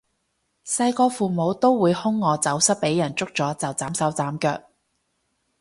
[0.65, 4.63] 細個父母都會兇我走失畀人捉咗就斬手斬腳